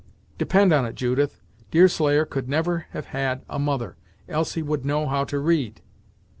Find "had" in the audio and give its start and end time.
3.13-3.43